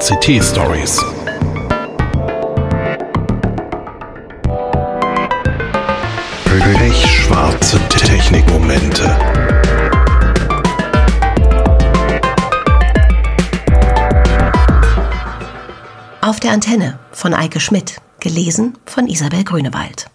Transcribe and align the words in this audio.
VCT 0.00 0.40
Stories. 0.40 1.04
Pechschwarze 6.44 7.80
Technikmomente. 7.88 9.04
Auf 16.20 16.38
der 16.38 16.52
Antenne 16.52 17.00
von 17.10 17.34
Eike 17.34 17.58
Schmidt, 17.58 18.00
gelesen 18.20 18.78
von 18.86 19.08
Isabel 19.08 19.42
Grünewald. 19.42 20.06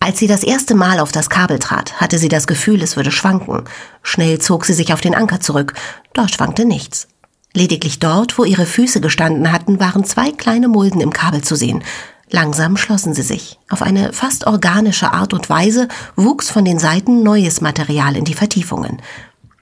Als 0.00 0.18
sie 0.18 0.26
das 0.26 0.42
erste 0.42 0.74
Mal 0.74 1.00
auf 1.00 1.12
das 1.12 1.30
Kabel 1.30 1.58
trat, 1.58 1.98
hatte 1.98 2.18
sie 2.18 2.28
das 2.28 2.46
Gefühl, 2.46 2.82
es 2.82 2.96
würde 2.96 3.10
schwanken. 3.10 3.64
Schnell 4.02 4.38
zog 4.38 4.66
sie 4.66 4.74
sich 4.74 4.92
auf 4.92 5.00
den 5.00 5.14
Anker 5.14 5.40
zurück. 5.40 5.72
Dort 6.12 6.30
schwankte 6.30 6.66
nichts. 6.66 7.08
Lediglich 7.54 7.98
dort, 7.98 8.38
wo 8.38 8.44
ihre 8.44 8.66
Füße 8.66 9.00
gestanden 9.00 9.50
hatten, 9.52 9.80
waren 9.80 10.04
zwei 10.04 10.32
kleine 10.32 10.68
Mulden 10.68 11.00
im 11.00 11.12
Kabel 11.12 11.42
zu 11.42 11.56
sehen. 11.56 11.82
Langsam 12.30 12.76
schlossen 12.76 13.14
sie 13.14 13.22
sich. 13.22 13.58
Auf 13.70 13.82
eine 13.82 14.12
fast 14.12 14.46
organische 14.46 15.12
Art 15.12 15.32
und 15.32 15.48
Weise 15.48 15.88
wuchs 16.14 16.50
von 16.50 16.64
den 16.64 16.78
Seiten 16.78 17.22
neues 17.22 17.60
Material 17.60 18.16
in 18.16 18.24
die 18.24 18.34
Vertiefungen. 18.34 19.00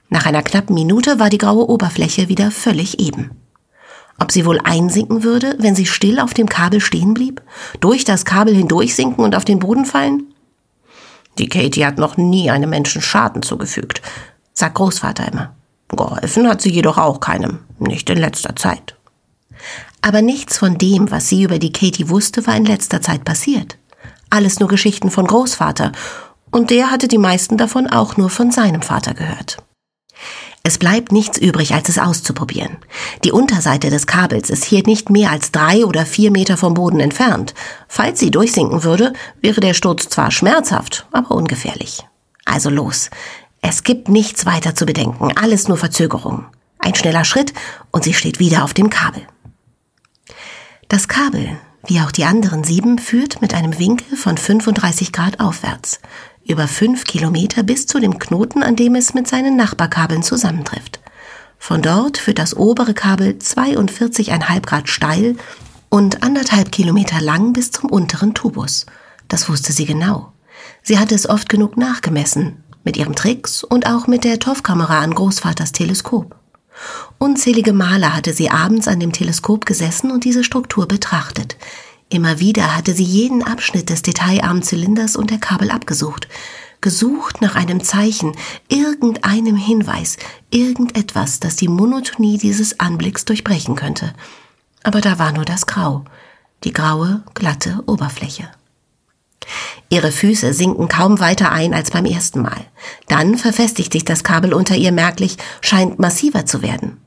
Nach 0.09 0.25
einer 0.25 0.43
knappen 0.43 0.73
Minute 0.73 1.19
war 1.19 1.29
die 1.29 1.37
graue 1.37 1.69
Oberfläche 1.69 2.27
wieder 2.27 2.51
völlig 2.51 2.99
eben. 2.99 3.31
Ob 4.19 4.31
sie 4.31 4.45
wohl 4.45 4.59
einsinken 4.63 5.23
würde, 5.23 5.55
wenn 5.59 5.75
sie 5.75 5.85
still 5.85 6.19
auf 6.19 6.33
dem 6.33 6.49
Kabel 6.49 6.81
stehen 6.81 7.13
blieb? 7.13 7.41
Durch 7.79 8.03
das 8.03 8.25
Kabel 8.25 8.55
hindurchsinken 8.55 9.23
und 9.23 9.35
auf 9.35 9.45
den 9.45 9.59
Boden 9.59 9.85
fallen? 9.85 10.33
Die 11.37 11.49
Katie 11.49 11.85
hat 11.85 11.99
noch 11.99 12.17
nie 12.17 12.49
einem 12.49 12.71
Menschen 12.71 13.01
Schaden 13.01 13.43
zugefügt, 13.43 14.01
sagt 14.53 14.75
Großvater 14.75 15.31
immer. 15.31 15.55
Geholfen 15.89 16.49
hat 16.49 16.61
sie 16.61 16.71
jedoch 16.71 16.97
auch 16.97 17.19
keinem, 17.19 17.59
nicht 17.79 18.09
in 18.09 18.17
letzter 18.17 18.55
Zeit. 18.55 18.95
Aber 20.01 20.21
nichts 20.21 20.57
von 20.57 20.77
dem, 20.77 21.11
was 21.11 21.27
sie 21.27 21.43
über 21.43 21.59
die 21.59 21.71
Katie 21.71 22.09
wusste, 22.09 22.45
war 22.47 22.55
in 22.55 22.65
letzter 22.65 23.01
Zeit 23.01 23.25
passiert. 23.25 23.77
Alles 24.29 24.59
nur 24.59 24.69
Geschichten 24.69 25.09
von 25.09 25.27
Großvater, 25.27 25.91
und 26.51 26.69
der 26.69 26.91
hatte 26.91 27.07
die 27.07 27.17
meisten 27.17 27.57
davon 27.57 27.87
auch 27.87 28.17
nur 28.17 28.29
von 28.29 28.51
seinem 28.51 28.81
Vater 28.81 29.13
gehört. 29.13 29.57
Es 30.63 30.77
bleibt 30.77 31.13
nichts 31.13 31.37
übrig, 31.37 31.73
als 31.73 31.87
es 31.87 31.97
auszuprobieren. 31.97 32.77
Die 33.23 33.31
Unterseite 33.31 33.89
des 33.89 34.05
Kabels 34.05 34.49
ist 34.49 34.65
hier 34.65 34.83
nicht 34.85 35.09
mehr 35.09 35.31
als 35.31 35.51
drei 35.51 35.85
oder 35.85 36.05
vier 36.05 36.29
Meter 36.29 36.57
vom 36.57 36.73
Boden 36.73 36.99
entfernt. 36.99 37.53
Falls 37.87 38.19
sie 38.19 38.31
durchsinken 38.31 38.83
würde, 38.83 39.13
wäre 39.41 39.61
der 39.61 39.73
Sturz 39.73 40.09
zwar 40.09 40.29
schmerzhaft, 40.29 41.07
aber 41.13 41.31
ungefährlich. 41.31 42.05
Also 42.43 42.69
los. 42.69 43.09
Es 43.61 43.83
gibt 43.83 44.09
nichts 44.09 44.45
weiter 44.45 44.75
zu 44.75 44.85
bedenken, 44.85 45.31
alles 45.37 45.69
nur 45.69 45.77
Verzögerung. 45.77 46.45
Ein 46.87 46.95
schneller 46.95 47.25
Schritt 47.25 47.53
und 47.91 48.05
sie 48.05 48.13
steht 48.13 48.39
wieder 48.39 48.63
auf 48.63 48.73
dem 48.73 48.89
Kabel. 48.89 49.27
Das 50.87 51.09
Kabel, 51.09 51.57
wie 51.85 51.99
auch 51.99 52.13
die 52.13 52.23
anderen 52.23 52.63
sieben, 52.63 52.97
führt 52.97 53.41
mit 53.41 53.53
einem 53.53 53.77
Winkel 53.77 54.15
von 54.15 54.37
35 54.37 55.11
Grad 55.11 55.41
aufwärts, 55.41 55.99
über 56.47 56.65
fünf 56.65 57.03
Kilometer 57.03 57.63
bis 57.63 57.87
zu 57.87 57.99
dem 57.99 58.19
Knoten, 58.19 58.63
an 58.63 58.77
dem 58.77 58.95
es 58.95 59.13
mit 59.13 59.27
seinen 59.27 59.57
Nachbarkabeln 59.57 60.23
zusammentrifft. 60.23 61.01
Von 61.59 61.81
dort 61.81 62.19
führt 62.19 62.39
das 62.39 62.55
obere 62.55 62.93
Kabel 62.93 63.31
42,5 63.31 64.61
Grad 64.61 64.87
steil 64.87 65.35
und 65.89 66.23
anderthalb 66.23 66.71
Kilometer 66.71 67.19
lang 67.19 67.51
bis 67.51 67.71
zum 67.71 67.89
unteren 67.89 68.33
Tubus. 68.33 68.85
Das 69.27 69.49
wusste 69.49 69.73
sie 69.73 69.85
genau. 69.85 70.31
Sie 70.83 70.97
hatte 70.97 71.15
es 71.15 71.27
oft 71.27 71.49
genug 71.49 71.75
nachgemessen, 71.75 72.63
mit 72.85 72.95
ihrem 72.95 73.13
Tricks 73.13 73.65
und 73.65 73.87
auch 73.87 74.07
mit 74.07 74.23
der 74.23 74.39
TOF-Kamera 74.39 75.01
an 75.01 75.13
Großvaters 75.13 75.73
Teleskop. 75.73 76.37
Unzählige 77.17 77.73
Male 77.73 78.15
hatte 78.15 78.33
sie 78.33 78.49
abends 78.49 78.87
an 78.87 78.99
dem 78.99 79.11
Teleskop 79.11 79.65
gesessen 79.65 80.11
und 80.11 80.23
diese 80.23 80.43
Struktur 80.43 80.87
betrachtet. 80.87 81.57
Immer 82.09 82.39
wieder 82.39 82.75
hatte 82.75 82.93
sie 82.93 83.03
jeden 83.03 83.43
Abschnitt 83.43 83.89
des 83.89 84.01
detailarmen 84.01 84.63
Zylinders 84.63 85.15
und 85.15 85.29
der 85.29 85.39
Kabel 85.39 85.71
abgesucht, 85.71 86.27
gesucht 86.79 87.41
nach 87.41 87.55
einem 87.55 87.83
Zeichen, 87.83 88.35
irgendeinem 88.69 89.57
Hinweis, 89.57 90.17
irgendetwas, 90.49 91.39
das 91.39 91.55
die 91.55 91.67
Monotonie 91.67 92.37
dieses 92.37 92.79
Anblicks 92.79 93.25
durchbrechen 93.25 93.75
könnte. 93.75 94.13
Aber 94.83 95.01
da 95.01 95.19
war 95.19 95.33
nur 95.33 95.43
das 95.43 95.65
Grau, 95.65 96.05
die 96.63 96.71
graue, 96.71 97.23
glatte 97.33 97.83
Oberfläche. 97.87 98.49
Ihre 99.89 100.11
Füße 100.11 100.53
sinken 100.53 100.87
kaum 100.87 101.19
weiter 101.19 101.51
ein 101.51 101.73
als 101.73 101.91
beim 101.91 102.05
ersten 102.05 102.41
Mal. 102.41 102.65
Dann 103.07 103.37
verfestigt 103.37 103.93
sich 103.93 104.03
das 104.03 104.23
Kabel 104.23 104.53
unter 104.53 104.75
ihr 104.75 104.91
merklich, 104.91 105.37
scheint 105.61 105.99
massiver 105.99 106.45
zu 106.45 106.61
werden. 106.61 106.99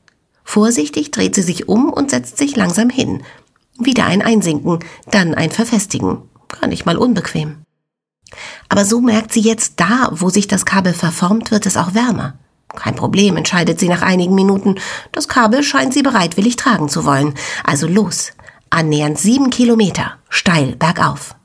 Vorsichtig 0.43 1.11
dreht 1.11 1.35
sie 1.35 1.43
sich 1.43 1.69
um 1.69 1.93
und 1.93 2.09
setzt 2.09 2.37
sich 2.37 2.55
langsam 2.55 2.89
hin. 2.89 3.23
Wieder 3.79 4.05
ein 4.05 4.21
Einsinken, 4.21 4.79
dann 5.09 5.33
ein 5.33 5.51
Verfestigen. 5.51 6.23
Gar 6.47 6.67
nicht 6.67 6.85
mal 6.85 6.97
unbequem. 6.97 7.63
Aber 8.69 8.85
so 8.85 9.01
merkt 9.01 9.31
sie 9.33 9.41
jetzt 9.41 9.79
da, 9.79 10.09
wo 10.11 10.29
sich 10.29 10.47
das 10.47 10.65
Kabel 10.65 10.93
verformt, 10.93 11.51
wird 11.51 11.65
es 11.65 11.77
auch 11.77 11.93
wärmer. 11.93 12.39
Kein 12.75 12.95
Problem, 12.95 13.37
entscheidet 13.37 13.79
sie 13.79 13.89
nach 13.89 14.01
einigen 14.01 14.33
Minuten. 14.33 14.75
Das 15.11 15.27
Kabel 15.27 15.61
scheint 15.63 15.93
sie 15.93 16.03
bereitwillig 16.03 16.55
tragen 16.55 16.89
zu 16.89 17.05
wollen. 17.05 17.33
Also 17.63 17.87
los. 17.87 18.31
Annähernd 18.69 19.19
sieben 19.19 19.49
Kilometer, 19.49 20.13
steil 20.29 20.77
bergauf. 20.77 21.35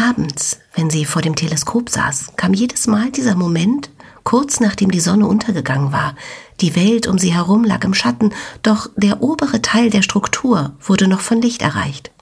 Abends, 0.00 0.60
wenn 0.74 0.88
sie 0.88 1.04
vor 1.04 1.20
dem 1.20 1.36
Teleskop 1.36 1.90
saß, 1.90 2.32
kam 2.36 2.54
jedes 2.54 2.86
Mal 2.86 3.10
dieser 3.10 3.34
Moment, 3.34 3.90
kurz 4.24 4.58
nachdem 4.58 4.90
die 4.90 4.98
Sonne 4.98 5.26
untergegangen 5.26 5.92
war. 5.92 6.16
Die 6.62 6.74
Welt 6.74 7.06
um 7.06 7.18
sie 7.18 7.34
herum 7.34 7.64
lag 7.64 7.84
im 7.84 7.92
Schatten, 7.92 8.32
doch 8.62 8.88
der 8.96 9.22
obere 9.22 9.60
Teil 9.60 9.90
der 9.90 10.00
Struktur 10.00 10.72
wurde 10.80 11.06
noch 11.06 11.20
von 11.20 11.42
Licht 11.42 11.60
erreicht. 11.60 12.12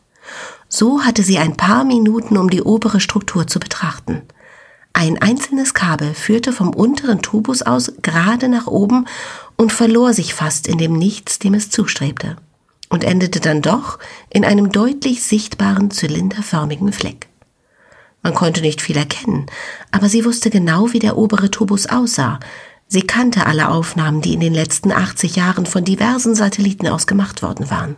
So 0.69 1.05
hatte 1.05 1.23
sie 1.23 1.39
ein 1.39 1.57
paar 1.57 1.85
Minuten, 1.85 2.37
um 2.37 2.51
die 2.51 2.63
obere 2.63 2.99
Struktur 2.99 3.47
zu 3.47 3.61
betrachten. 3.61 4.23
Ein 4.93 5.23
einzelnes 5.23 5.73
Kabel 5.73 6.15
führte 6.15 6.53
vom 6.53 6.71
unteren 6.71 7.23
Tubus 7.23 7.63
aus 7.63 7.93
gerade 8.03 8.49
nach 8.49 8.67
oben 8.67 9.07
und 9.57 9.73
verlor 9.73 10.15
sich 10.15 10.35
fast 10.35 10.67
in 10.67 10.79
dem 10.79 10.95
Nichts, 10.95 11.39
dem 11.39 11.55
es 11.55 11.71
zustrebte, 11.71 12.37
und 12.89 13.05
endete 13.05 13.39
dann 13.39 13.63
doch 13.63 14.01
in 14.31 14.45
einem 14.45 14.73
deutlich 14.73 15.23
sichtbaren 15.23 15.93
zylinderförmigen 15.93 16.93
Fleck. 16.93 17.29
Man 18.29 18.35
konnte 18.35 18.61
nicht 18.61 18.83
viel 18.83 18.99
erkennen, 18.99 19.47
aber 19.91 20.11
sie 20.11 20.23
wusste 20.23 20.51
genau, 20.51 20.93
wie 20.93 20.99
der 20.99 21.17
obere 21.17 21.51
Tubus 21.51 21.87
aussah. 21.87 22.39
Sie 22.87 23.01
kannte 23.01 23.47
alle 23.47 23.71
Aufnahmen, 23.71 24.21
die 24.21 24.35
in 24.35 24.41
den 24.41 24.53
letzten 24.53 24.93
80 24.93 25.37
Jahren 25.37 25.65
von 25.65 25.83
diversen 25.83 26.35
Satelliten 26.35 26.89
aus 26.89 27.07
gemacht 27.07 27.41
worden 27.41 27.71
waren. 27.71 27.97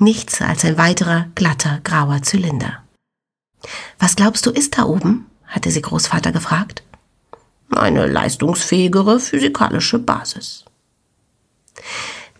Nichts 0.00 0.42
als 0.42 0.64
ein 0.64 0.76
weiterer, 0.76 1.28
glatter, 1.36 1.78
grauer 1.84 2.20
Zylinder. 2.22 2.82
Was 4.00 4.16
glaubst 4.16 4.44
du 4.44 4.50
ist 4.50 4.76
da 4.76 4.86
oben? 4.86 5.26
hatte 5.46 5.70
sie 5.70 5.82
Großvater 5.82 6.32
gefragt. 6.32 6.82
Eine 7.70 8.08
leistungsfähigere 8.08 9.20
physikalische 9.20 10.00
Basis. 10.00 10.64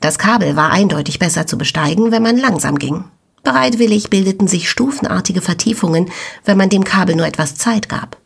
Das 0.01 0.19
Kabel 0.19 0.57
war 0.57 0.73
eindeutig 0.73 1.21
besser 1.21 1.47
zu 1.47 1.59
besteigen, 1.59 2.11
wenn 2.11 2.25
man 2.25 2.39
langsam 2.39 2.77
ging. 2.77 3.05
Bereitwillig 3.49 4.11
bildeten 4.11 4.47
sich 4.47 4.69
stufenartige 4.69 5.41
Vertiefungen, 5.41 6.11
wenn 6.45 6.59
man 6.59 6.69
dem 6.69 6.85
Kabel 6.85 7.17
nur 7.17 7.27
etwas 7.27 7.55
Zeit 7.55 7.89
gab. 7.89 8.19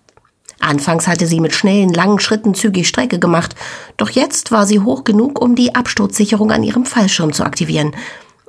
Anfangs 0.58 1.06
hatte 1.06 1.28
sie 1.28 1.38
mit 1.38 1.54
schnellen, 1.54 1.94
langen 1.94 2.18
Schritten 2.18 2.54
zügig 2.56 2.88
Strecke 2.88 3.20
gemacht, 3.20 3.54
doch 3.96 4.10
jetzt 4.10 4.50
war 4.50 4.66
sie 4.66 4.80
hoch 4.80 5.04
genug, 5.04 5.40
um 5.40 5.54
die 5.54 5.76
Absturzsicherung 5.76 6.50
an 6.50 6.64
ihrem 6.64 6.84
Fallschirm 6.84 7.32
zu 7.32 7.44
aktivieren. 7.44 7.94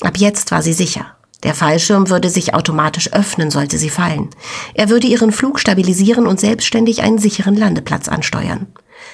Ab 0.02 0.18
jetzt 0.18 0.50
war 0.50 0.64
sie 0.64 0.74
sicher. 0.74 1.16
Der 1.44 1.54
Fallschirm 1.54 2.10
würde 2.10 2.32
sich 2.32 2.56
automatisch 2.56 3.14
öffnen, 3.14 3.52
sollte 3.52 3.78
sie 3.78 3.92
fallen. 3.92 4.32
Er 4.74 4.90
würde 4.90 5.06
ihren 5.06 5.32
Flug 5.32 5.60
stabilisieren 5.60 6.26
und 6.26 6.40
selbstständig 6.40 7.04
einen 7.04 7.20
sicheren 7.20 7.56
Landeplatz 7.56 8.08
ansteuern. 8.08 8.66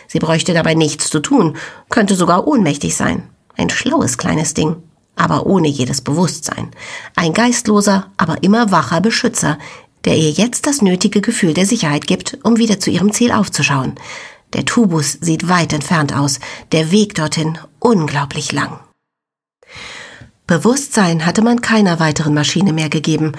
Sie 0.08 0.20
bräuchte 0.20 0.54
dabei 0.54 0.76
nichts 0.76 1.10
zu 1.10 1.20
tun, 1.20 1.58
könnte 1.90 2.16
sogar 2.16 2.48
ohnmächtig 2.48 2.96
sein. 2.96 3.24
Ein 3.58 3.70
schlaues 3.70 4.18
kleines 4.18 4.54
Ding 4.54 4.78
aber 5.20 5.46
ohne 5.46 5.68
jedes 5.68 6.02
Bewusstsein. 6.02 6.72
Ein 7.16 7.34
geistloser, 7.34 8.10
aber 8.18 8.42
immer 8.42 8.72
wacher 8.72 9.02
Beschützer, 9.02 9.58
der 10.06 10.18
ihr 10.18 10.32
jetzt 10.32 10.66
das 10.66 10.82
nötige 10.82 11.20
Gefühl 11.20 11.54
der 11.54 11.66
Sicherheit 11.66 12.08
gibt, 12.08 12.38
um 12.44 12.58
wieder 12.58 12.80
zu 12.80 12.90
ihrem 12.90 13.12
Ziel 13.12 13.32
aufzuschauen. 13.32 13.96
Der 14.54 14.66
Tubus 14.66 15.18
sieht 15.20 15.50
weit 15.50 15.74
entfernt 15.74 16.16
aus, 16.16 16.40
der 16.72 16.92
Weg 16.92 17.16
dorthin 17.16 17.58
unglaublich 17.80 18.52
lang. 18.52 18.80
Bewusstsein 20.48 21.26
hatte 21.26 21.44
man 21.44 21.62
keiner 21.62 22.00
weiteren 22.00 22.34
Maschine 22.34 22.74
mehr 22.74 22.90
gegeben. 22.90 23.34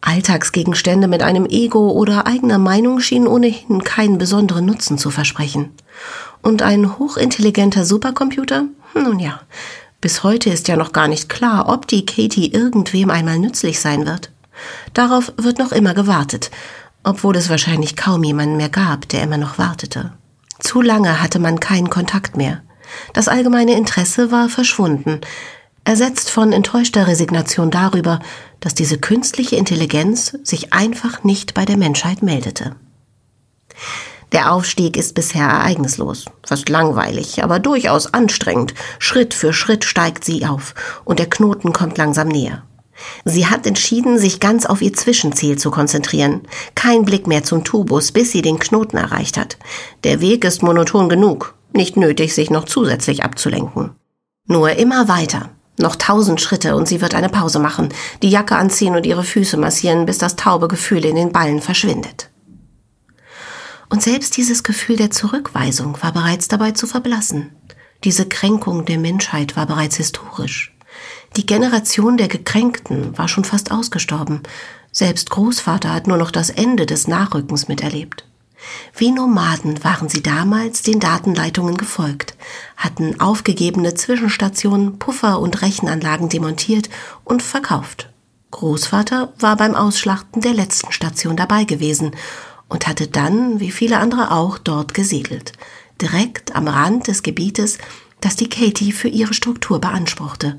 Alltagsgegenstände 0.00 1.08
mit 1.08 1.22
einem 1.22 1.46
Ego 1.46 1.90
oder 1.90 2.26
eigener 2.26 2.58
Meinung 2.58 3.00
schienen 3.00 3.26
ohnehin 3.26 3.82
keinen 3.82 4.18
besonderen 4.18 4.64
Nutzen 4.64 4.98
zu 4.98 5.10
versprechen. 5.10 5.70
Und 6.42 6.62
ein 6.62 6.98
hochintelligenter 6.98 7.84
Supercomputer? 7.84 8.66
Nun 8.94 9.18
ja, 9.18 9.40
bis 10.04 10.22
heute 10.22 10.50
ist 10.50 10.68
ja 10.68 10.76
noch 10.76 10.92
gar 10.92 11.08
nicht 11.08 11.30
klar, 11.30 11.66
ob 11.66 11.88
die 11.88 12.04
Katie 12.04 12.52
irgendwem 12.52 13.08
einmal 13.08 13.38
nützlich 13.38 13.80
sein 13.80 14.04
wird. 14.04 14.30
Darauf 14.92 15.32
wird 15.38 15.58
noch 15.58 15.72
immer 15.72 15.94
gewartet, 15.94 16.50
obwohl 17.04 17.34
es 17.36 17.48
wahrscheinlich 17.48 17.96
kaum 17.96 18.22
jemanden 18.22 18.58
mehr 18.58 18.68
gab, 18.68 19.08
der 19.08 19.22
immer 19.22 19.38
noch 19.38 19.56
wartete. 19.56 20.12
Zu 20.58 20.82
lange 20.82 21.22
hatte 21.22 21.38
man 21.38 21.58
keinen 21.58 21.88
Kontakt 21.88 22.36
mehr. 22.36 22.60
Das 23.14 23.28
allgemeine 23.28 23.78
Interesse 23.78 24.30
war 24.30 24.50
verschwunden, 24.50 25.22
ersetzt 25.84 26.28
von 26.28 26.52
enttäuschter 26.52 27.06
Resignation 27.06 27.70
darüber, 27.70 28.20
dass 28.60 28.74
diese 28.74 28.98
künstliche 28.98 29.56
Intelligenz 29.56 30.36
sich 30.42 30.74
einfach 30.74 31.24
nicht 31.24 31.54
bei 31.54 31.64
der 31.64 31.78
Menschheit 31.78 32.22
meldete. 32.22 32.76
Der 34.34 34.50
Aufstieg 34.50 34.96
ist 34.96 35.14
bisher 35.14 35.46
ereignislos, 35.46 36.24
fast 36.44 36.68
langweilig, 36.68 37.44
aber 37.44 37.60
durchaus 37.60 38.12
anstrengend. 38.12 38.74
Schritt 38.98 39.32
für 39.32 39.52
Schritt 39.52 39.84
steigt 39.84 40.24
sie 40.24 40.44
auf 40.44 40.74
und 41.04 41.20
der 41.20 41.30
Knoten 41.30 41.72
kommt 41.72 41.98
langsam 41.98 42.26
näher. 42.26 42.64
Sie 43.24 43.46
hat 43.46 43.64
entschieden, 43.64 44.18
sich 44.18 44.40
ganz 44.40 44.66
auf 44.66 44.82
ihr 44.82 44.92
Zwischenziel 44.92 45.56
zu 45.56 45.70
konzentrieren. 45.70 46.42
Kein 46.74 47.04
Blick 47.04 47.28
mehr 47.28 47.44
zum 47.44 47.62
Tubus, 47.62 48.10
bis 48.10 48.32
sie 48.32 48.42
den 48.42 48.58
Knoten 48.58 48.96
erreicht 48.96 49.38
hat. 49.38 49.56
Der 50.02 50.20
Weg 50.20 50.44
ist 50.44 50.64
monoton 50.64 51.08
genug, 51.08 51.54
nicht 51.72 51.96
nötig, 51.96 52.34
sich 52.34 52.50
noch 52.50 52.64
zusätzlich 52.64 53.22
abzulenken. 53.22 53.92
Nur 54.48 54.70
immer 54.72 55.06
weiter. 55.06 55.50
Noch 55.78 55.94
tausend 55.94 56.40
Schritte 56.40 56.74
und 56.74 56.88
sie 56.88 57.00
wird 57.00 57.14
eine 57.14 57.28
Pause 57.28 57.60
machen, 57.60 57.90
die 58.20 58.30
Jacke 58.30 58.56
anziehen 58.56 58.96
und 58.96 59.06
ihre 59.06 59.22
Füße 59.22 59.56
massieren, 59.56 60.06
bis 60.06 60.18
das 60.18 60.34
taube 60.34 60.66
Gefühl 60.66 61.04
in 61.04 61.14
den 61.14 61.30
Ballen 61.30 61.60
verschwindet. 61.60 62.30
Und 63.94 64.02
selbst 64.02 64.36
dieses 64.36 64.64
Gefühl 64.64 64.96
der 64.96 65.12
Zurückweisung 65.12 65.96
war 66.02 66.10
bereits 66.10 66.48
dabei 66.48 66.72
zu 66.72 66.88
verblassen. 66.88 67.52
Diese 68.02 68.26
Kränkung 68.26 68.84
der 68.86 68.98
Menschheit 68.98 69.56
war 69.56 69.66
bereits 69.66 69.98
historisch. 69.98 70.74
Die 71.36 71.46
Generation 71.46 72.16
der 72.16 72.26
Gekränkten 72.26 73.16
war 73.16 73.28
schon 73.28 73.44
fast 73.44 73.70
ausgestorben. 73.70 74.40
Selbst 74.90 75.30
Großvater 75.30 75.94
hat 75.94 76.08
nur 76.08 76.16
noch 76.16 76.32
das 76.32 76.50
Ende 76.50 76.86
des 76.86 77.06
Nachrückens 77.06 77.68
miterlebt. 77.68 78.26
Wie 78.96 79.12
Nomaden 79.12 79.84
waren 79.84 80.08
sie 80.08 80.24
damals 80.24 80.82
den 80.82 80.98
Datenleitungen 80.98 81.76
gefolgt, 81.76 82.34
hatten 82.76 83.20
aufgegebene 83.20 83.94
Zwischenstationen, 83.94 84.98
Puffer 84.98 85.38
und 85.38 85.62
Rechenanlagen 85.62 86.28
demontiert 86.28 86.90
und 87.22 87.44
verkauft. 87.44 88.10
Großvater 88.50 89.32
war 89.38 89.56
beim 89.56 89.76
Ausschlachten 89.76 90.42
der 90.42 90.54
letzten 90.54 90.90
Station 90.90 91.36
dabei 91.36 91.62
gewesen 91.62 92.10
und 92.74 92.88
hatte 92.88 93.06
dann, 93.06 93.60
wie 93.60 93.70
viele 93.70 93.98
andere 93.98 94.32
auch, 94.32 94.58
dort 94.58 94.94
gesiedelt, 94.94 95.52
direkt 96.02 96.56
am 96.56 96.66
Rand 96.66 97.06
des 97.06 97.22
Gebietes, 97.22 97.78
das 98.20 98.34
die 98.34 98.48
Katie 98.48 98.90
für 98.90 99.06
ihre 99.06 99.32
Struktur 99.32 99.80
beanspruchte. 99.80 100.56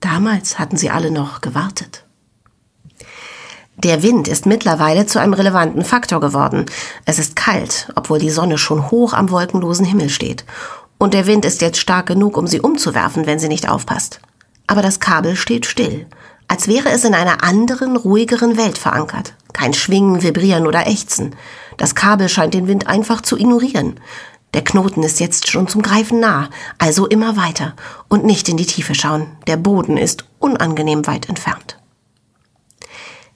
Damals 0.00 0.58
hatten 0.58 0.78
sie 0.78 0.88
alle 0.88 1.10
noch 1.10 1.42
gewartet. 1.42 2.06
Der 3.76 4.02
Wind 4.02 4.28
ist 4.28 4.46
mittlerweile 4.46 5.04
zu 5.04 5.20
einem 5.20 5.34
relevanten 5.34 5.84
Faktor 5.84 6.20
geworden. 6.20 6.64
Es 7.04 7.18
ist 7.18 7.36
kalt, 7.36 7.92
obwohl 7.96 8.18
die 8.18 8.30
Sonne 8.30 8.56
schon 8.56 8.90
hoch 8.90 9.12
am 9.12 9.28
wolkenlosen 9.28 9.84
Himmel 9.84 10.08
steht. 10.08 10.46
Und 10.96 11.12
der 11.12 11.26
Wind 11.26 11.44
ist 11.44 11.60
jetzt 11.60 11.78
stark 11.78 12.06
genug, 12.06 12.38
um 12.38 12.46
sie 12.46 12.60
umzuwerfen, 12.60 13.26
wenn 13.26 13.38
sie 13.38 13.48
nicht 13.48 13.68
aufpasst. 13.68 14.20
Aber 14.66 14.80
das 14.80 15.00
Kabel 15.00 15.36
steht 15.36 15.66
still, 15.66 16.06
als 16.52 16.68
wäre 16.68 16.90
es 16.90 17.02
in 17.06 17.14
einer 17.14 17.42
anderen, 17.42 17.96
ruhigeren 17.96 18.58
Welt 18.58 18.76
verankert. 18.76 19.32
Kein 19.54 19.72
Schwingen, 19.72 20.22
Vibrieren 20.22 20.66
oder 20.66 20.86
Ächzen. 20.86 21.34
Das 21.78 21.94
Kabel 21.94 22.28
scheint 22.28 22.52
den 22.52 22.66
Wind 22.66 22.88
einfach 22.88 23.22
zu 23.22 23.38
ignorieren. 23.38 23.98
Der 24.52 24.62
Knoten 24.62 25.02
ist 25.02 25.18
jetzt 25.18 25.50
schon 25.50 25.66
zum 25.66 25.80
Greifen 25.80 26.20
nah, 26.20 26.50
also 26.76 27.06
immer 27.06 27.38
weiter 27.38 27.74
und 28.08 28.26
nicht 28.26 28.50
in 28.50 28.58
die 28.58 28.66
Tiefe 28.66 28.94
schauen. 28.94 29.28
Der 29.46 29.56
Boden 29.56 29.96
ist 29.96 30.26
unangenehm 30.40 31.06
weit 31.06 31.30
entfernt. 31.30 31.78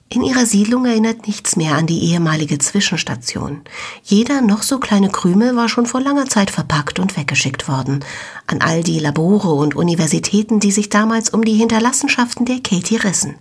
In 0.09 0.23
ihrer 0.23 0.45
Siedlung 0.45 0.85
erinnert 0.85 1.27
nichts 1.27 1.57
mehr 1.57 1.75
an 1.75 1.85
die 1.85 2.11
ehemalige 2.11 2.57
Zwischenstation. 2.59 3.61
Jeder 4.03 4.39
noch 4.41 4.63
so 4.63 4.79
kleine 4.79 5.09
Krümel 5.09 5.57
war 5.57 5.67
schon 5.67 5.85
vor 5.85 5.99
langer 5.99 6.27
Zeit 6.27 6.49
verpackt 6.49 6.99
und 6.99 7.17
weggeschickt 7.17 7.67
worden. 7.67 8.05
An 8.47 8.61
all 8.61 8.83
die 8.83 8.99
Labore 8.99 9.49
und 9.49 9.75
Universitäten, 9.75 10.61
die 10.61 10.71
sich 10.71 10.87
damals 10.87 11.29
um 11.29 11.43
die 11.43 11.55
Hinterlassenschaften 11.55 12.45
der 12.45 12.61
Katie 12.61 12.95
rissen. 12.95 13.35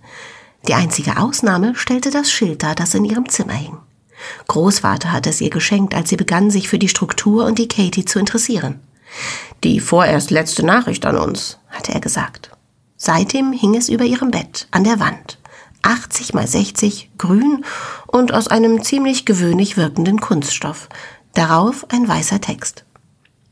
Die 0.67 0.75
einzige 0.75 1.19
Ausnahme 1.19 1.77
stellte 1.77 2.11
das 2.11 2.33
Schild 2.33 2.65
dar, 2.65 2.75
das 2.75 2.95
in 2.95 3.05
ihrem 3.05 3.29
Zimmer 3.29 3.53
hing. 3.53 3.79
Großvater 4.49 5.13
hatte 5.13 5.31
es 5.31 5.41
ihr 5.41 5.51
geschenkt, 5.51 5.95
als 5.95 6.09
sie 6.09 6.17
begann, 6.17 6.51
sich 6.51 6.69
für 6.69 6.81
die 6.81 6.89
Struktur 6.89 7.45
und 7.47 7.59
die 7.61 7.69
Katie 7.69 8.05
zu 8.05 8.19
interessieren. 8.19 8.81
Die 9.63 9.79
vorerst 9.79 10.33
letzte 10.33 10.67
Nachricht 10.67 11.07
an 11.07 11.17
uns, 11.17 11.59
hatte 11.69 11.93
er 11.93 12.01
gesagt. 12.01 12.51
Seitdem 12.97 13.53
hing 13.53 13.77
es 13.77 13.89
über 13.89 14.05
ihrem 14.05 14.33
Bett, 14.33 14.67
an 14.73 14.83
der 14.83 14.99
Wand. 14.99 15.36
80 15.87 16.35
mal 16.35 16.47
60, 16.47 17.11
grün 17.17 17.65
und 18.07 18.35
aus 18.35 18.49
einem 18.49 18.83
ziemlich 18.83 19.25
gewöhnlich 19.25 19.77
wirkenden 19.77 20.21
Kunststoff. 20.21 20.89
Darauf 21.33 21.87
ein 21.91 22.09
weißer 22.09 22.41
Text. 22.41 22.85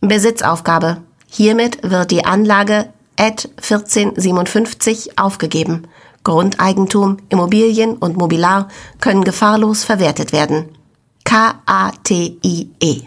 Besitzaufgabe. 0.00 0.98
Hiermit 1.28 1.78
wird 1.82 2.10
die 2.10 2.24
Anlage 2.24 2.88
AD 3.16 3.48
1457 3.56 5.18
aufgegeben. 5.18 5.86
Grundeigentum, 6.24 7.18
Immobilien 7.28 7.96
und 7.96 8.16
Mobilar 8.16 8.68
können 9.00 9.24
gefahrlos 9.24 9.84
verwertet 9.84 10.32
werden. 10.32 10.70
K-A-T-I-E. 11.24 13.02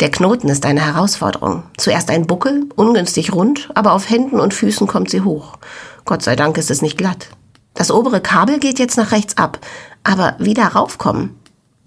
Der 0.00 0.10
Knoten 0.10 0.48
ist 0.48 0.64
eine 0.64 0.80
Herausforderung. 0.80 1.64
Zuerst 1.76 2.10
ein 2.10 2.26
Buckel, 2.26 2.68
ungünstig 2.74 3.32
rund, 3.32 3.70
aber 3.74 3.92
auf 3.92 4.08
Händen 4.08 4.40
und 4.40 4.54
Füßen 4.54 4.86
kommt 4.86 5.10
sie 5.10 5.20
hoch. 5.20 5.58
Gott 6.04 6.22
sei 6.22 6.36
Dank 6.36 6.58
ist 6.58 6.70
es 6.70 6.82
nicht 6.82 6.98
glatt. 6.98 7.28
Das 7.74 7.90
obere 7.90 8.20
Kabel 8.20 8.58
geht 8.58 8.78
jetzt 8.78 8.96
nach 8.96 9.12
rechts 9.12 9.36
ab, 9.36 9.58
aber 10.04 10.36
wieder 10.38 10.66
raufkommen. 10.68 11.38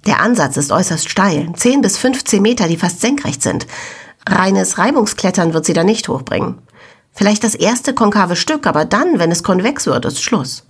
Der 0.05 0.21
Ansatz 0.21 0.57
ist 0.57 0.71
äußerst 0.71 1.09
steil, 1.09 1.51
10 1.55 1.81
bis 1.81 1.97
15 1.97 2.41
Meter, 2.41 2.67
die 2.67 2.77
fast 2.77 3.01
senkrecht 3.01 3.41
sind. 3.41 3.65
Reines 4.27 4.77
Reibungsklettern 4.77 5.53
wird 5.53 5.65
sie 5.65 5.73
da 5.73 5.83
nicht 5.83 6.07
hochbringen. 6.07 6.59
Vielleicht 7.11 7.43
das 7.43 7.55
erste 7.55 7.93
konkave 7.93 8.35
Stück, 8.35 8.67
aber 8.67 8.85
dann, 8.85 9.19
wenn 9.19 9.31
es 9.31 9.43
konvex 9.43 9.85
wird, 9.85 10.05
ist 10.05 10.21
Schluss. 10.21 10.65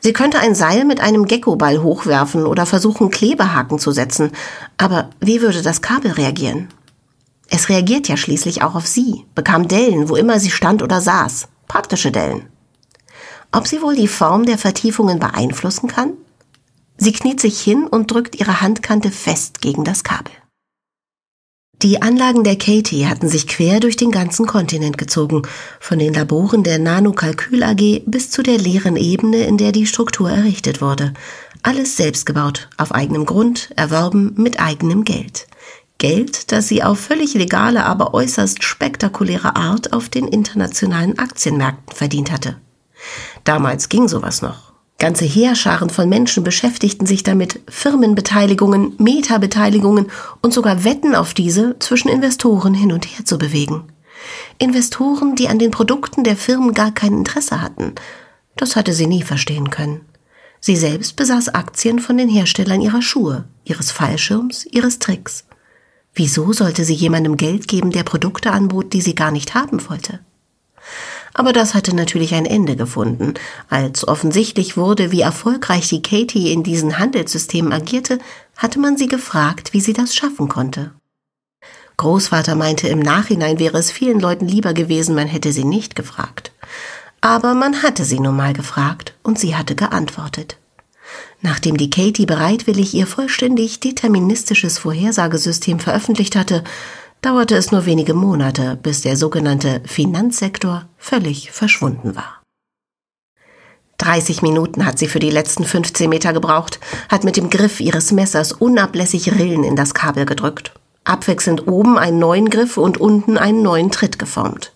Sie 0.00 0.12
könnte 0.12 0.40
ein 0.40 0.56
Seil 0.56 0.84
mit 0.84 1.00
einem 1.00 1.26
Geckoball 1.26 1.82
hochwerfen 1.82 2.44
oder 2.46 2.66
versuchen, 2.66 3.10
Klebehaken 3.10 3.78
zu 3.78 3.92
setzen. 3.92 4.32
Aber 4.76 5.10
wie 5.20 5.40
würde 5.40 5.62
das 5.62 5.80
Kabel 5.80 6.10
reagieren? 6.10 6.68
Es 7.48 7.68
reagiert 7.68 8.08
ja 8.08 8.16
schließlich 8.16 8.62
auch 8.62 8.74
auf 8.74 8.86
sie, 8.86 9.24
bekam 9.34 9.68
Dellen, 9.68 10.08
wo 10.08 10.16
immer 10.16 10.40
sie 10.40 10.50
stand 10.50 10.82
oder 10.82 11.00
saß. 11.00 11.48
Praktische 11.68 12.10
Dellen. 12.10 12.48
Ob 13.54 13.68
sie 13.68 13.82
wohl 13.82 13.94
die 13.94 14.08
Form 14.08 14.46
der 14.46 14.56
Vertiefungen 14.56 15.18
beeinflussen 15.18 15.86
kann? 15.86 16.14
Sie 16.96 17.12
kniet 17.12 17.38
sich 17.38 17.60
hin 17.60 17.86
und 17.86 18.10
drückt 18.10 18.34
ihre 18.40 18.62
Handkante 18.62 19.10
fest 19.10 19.60
gegen 19.60 19.84
das 19.84 20.04
Kabel. 20.04 20.32
Die 21.82 22.00
Anlagen 22.00 22.44
der 22.44 22.56
Katie 22.56 23.08
hatten 23.08 23.28
sich 23.28 23.48
quer 23.48 23.80
durch 23.80 23.96
den 23.96 24.12
ganzen 24.12 24.46
Kontinent 24.46 24.98
gezogen, 24.98 25.42
von 25.80 25.98
den 25.98 26.14
Laboren 26.14 26.62
der 26.62 26.78
Nanokalkül 26.78 27.62
AG 27.62 28.04
bis 28.06 28.30
zu 28.30 28.42
der 28.42 28.56
leeren 28.56 28.96
Ebene, 28.96 29.44
in 29.44 29.58
der 29.58 29.72
die 29.72 29.86
Struktur 29.86 30.30
errichtet 30.30 30.80
wurde. 30.80 31.12
Alles 31.62 31.96
selbst 31.96 32.24
gebaut, 32.24 32.68
auf 32.76 32.92
eigenem 32.92 33.26
Grund, 33.26 33.70
erworben 33.76 34.32
mit 34.36 34.60
eigenem 34.60 35.04
Geld. 35.04 35.48
Geld, 35.98 36.52
das 36.52 36.68
sie 36.68 36.84
auf 36.84 37.00
völlig 37.00 37.34
legale, 37.34 37.84
aber 37.84 38.14
äußerst 38.14 38.62
spektakuläre 38.62 39.56
Art 39.56 39.92
auf 39.92 40.08
den 40.08 40.28
internationalen 40.28 41.18
Aktienmärkten 41.18 41.96
verdient 41.96 42.30
hatte. 42.30 42.56
Damals 43.44 43.88
ging 43.88 44.08
sowas 44.08 44.42
noch. 44.42 44.72
Ganze 44.98 45.24
Heerscharen 45.24 45.90
von 45.90 46.08
Menschen 46.08 46.44
beschäftigten 46.44 47.06
sich 47.06 47.24
damit, 47.24 47.60
Firmenbeteiligungen, 47.68 48.94
Metabeteiligungen 48.98 50.12
und 50.42 50.54
sogar 50.54 50.84
Wetten 50.84 51.16
auf 51.16 51.34
diese 51.34 51.76
zwischen 51.80 52.08
Investoren 52.08 52.72
hin 52.72 52.92
und 52.92 53.04
her 53.06 53.24
zu 53.24 53.36
bewegen. 53.36 53.84
Investoren, 54.58 55.34
die 55.34 55.48
an 55.48 55.58
den 55.58 55.72
Produkten 55.72 56.22
der 56.22 56.36
Firmen 56.36 56.72
gar 56.72 56.92
kein 56.92 57.14
Interesse 57.14 57.60
hatten. 57.60 57.94
Das 58.54 58.76
hatte 58.76 58.92
sie 58.92 59.08
nie 59.08 59.22
verstehen 59.22 59.70
können. 59.70 60.02
Sie 60.60 60.76
selbst 60.76 61.16
besaß 61.16 61.48
Aktien 61.48 61.98
von 61.98 62.16
den 62.16 62.28
Herstellern 62.28 62.80
ihrer 62.80 63.02
Schuhe, 63.02 63.46
ihres 63.64 63.90
Fallschirms, 63.90 64.66
ihres 64.66 65.00
Tricks. 65.00 65.46
Wieso 66.14 66.52
sollte 66.52 66.84
sie 66.84 66.94
jemandem 66.94 67.36
Geld 67.36 67.66
geben, 67.66 67.90
der 67.90 68.04
Produkte 68.04 68.52
anbot, 68.52 68.92
die 68.92 69.00
sie 69.00 69.16
gar 69.16 69.32
nicht 69.32 69.56
haben 69.56 69.88
wollte? 69.88 70.20
Aber 71.34 71.52
das 71.52 71.74
hatte 71.74 71.94
natürlich 71.96 72.34
ein 72.34 72.46
Ende 72.46 72.76
gefunden. 72.76 73.34
Als 73.68 74.06
offensichtlich 74.06 74.76
wurde, 74.76 75.12
wie 75.12 75.22
erfolgreich 75.22 75.88
die 75.88 76.02
Katie 76.02 76.52
in 76.52 76.62
diesen 76.62 76.98
Handelssystemen 76.98 77.72
agierte, 77.72 78.18
hatte 78.56 78.78
man 78.78 78.96
sie 78.96 79.08
gefragt, 79.08 79.72
wie 79.72 79.80
sie 79.80 79.94
das 79.94 80.14
schaffen 80.14 80.48
konnte. 80.48 80.92
Großvater 81.96 82.54
meinte, 82.54 82.88
im 82.88 82.98
Nachhinein 82.98 83.58
wäre 83.58 83.78
es 83.78 83.90
vielen 83.90 84.20
Leuten 84.20 84.46
lieber 84.46 84.74
gewesen, 84.74 85.14
man 85.14 85.28
hätte 85.28 85.52
sie 85.52 85.64
nicht 85.64 85.94
gefragt. 85.94 86.52
Aber 87.20 87.54
man 87.54 87.82
hatte 87.82 88.04
sie 88.04 88.18
nun 88.18 88.36
mal 88.36 88.52
gefragt 88.52 89.14
und 89.22 89.38
sie 89.38 89.54
hatte 89.54 89.74
geantwortet. 89.74 90.58
Nachdem 91.40 91.76
die 91.76 91.90
Katie 91.90 92.26
bereitwillig 92.26 92.94
ihr 92.94 93.06
vollständig 93.06 93.80
deterministisches 93.80 94.78
Vorhersagesystem 94.78 95.78
veröffentlicht 95.78 96.36
hatte, 96.36 96.64
dauerte 97.22 97.56
es 97.56 97.70
nur 97.70 97.86
wenige 97.86 98.14
Monate, 98.14 98.78
bis 98.82 99.00
der 99.00 99.16
sogenannte 99.16 99.80
Finanzsektor 99.86 100.86
völlig 100.98 101.52
verschwunden 101.52 102.14
war. 102.16 102.42
30 103.98 104.42
Minuten 104.42 104.84
hat 104.84 104.98
sie 104.98 105.06
für 105.06 105.20
die 105.20 105.30
letzten 105.30 105.64
15 105.64 106.10
Meter 106.10 106.32
gebraucht, 106.32 106.80
hat 107.08 107.22
mit 107.22 107.36
dem 107.36 107.50
Griff 107.50 107.78
ihres 107.78 108.10
Messers 108.10 108.50
unablässig 108.52 109.38
Rillen 109.38 109.62
in 109.62 109.76
das 109.76 109.94
Kabel 109.94 110.26
gedrückt. 110.26 110.72
abwechselnd 111.04 111.66
oben 111.66 111.98
einen 111.98 112.20
neuen 112.20 112.48
Griff 112.48 112.76
und 112.76 112.98
unten 112.98 113.36
einen 113.36 113.62
neuen 113.62 113.90
Tritt 113.90 114.20
geformt. 114.20 114.72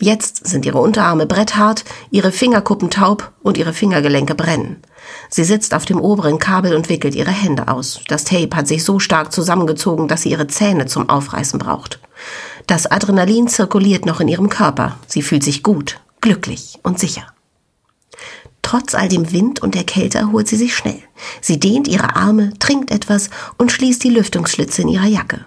Jetzt 0.00 0.46
sind 0.48 0.66
ihre 0.66 0.80
Unterarme 0.80 1.26
bretthart, 1.26 1.84
ihre 2.10 2.32
Fingerkuppen 2.32 2.90
taub 2.90 3.30
und 3.42 3.56
ihre 3.56 3.72
Fingergelenke 3.72 4.34
brennen. 4.34 4.82
Sie 5.28 5.44
sitzt 5.44 5.74
auf 5.74 5.84
dem 5.84 6.00
oberen 6.00 6.38
Kabel 6.38 6.74
und 6.74 6.88
wickelt 6.88 7.14
ihre 7.14 7.30
Hände 7.30 7.68
aus. 7.68 8.00
Das 8.08 8.24
Tape 8.24 8.56
hat 8.56 8.68
sich 8.68 8.84
so 8.84 8.98
stark 8.98 9.32
zusammengezogen, 9.32 10.08
dass 10.08 10.22
sie 10.22 10.30
ihre 10.30 10.46
Zähne 10.46 10.86
zum 10.86 11.08
Aufreißen 11.08 11.58
braucht. 11.58 12.00
Das 12.66 12.90
Adrenalin 12.90 13.48
zirkuliert 13.48 14.06
noch 14.06 14.20
in 14.20 14.28
ihrem 14.28 14.48
Körper. 14.48 14.98
Sie 15.06 15.22
fühlt 15.22 15.42
sich 15.42 15.62
gut, 15.62 16.00
glücklich 16.20 16.78
und 16.82 16.98
sicher. 16.98 17.26
Trotz 18.62 18.94
all 18.94 19.08
dem 19.08 19.32
Wind 19.32 19.62
und 19.62 19.74
der 19.74 19.84
Kälte 19.84 20.18
erholt 20.18 20.46
sie 20.46 20.56
sich 20.56 20.74
schnell. 20.74 21.02
Sie 21.40 21.58
dehnt 21.58 21.88
ihre 21.88 22.14
Arme, 22.16 22.52
trinkt 22.58 22.90
etwas 22.90 23.30
und 23.56 23.72
schließt 23.72 24.04
die 24.04 24.10
Lüftungsschlitze 24.10 24.82
in 24.82 24.88
ihrer 24.88 25.06
Jacke. 25.06 25.44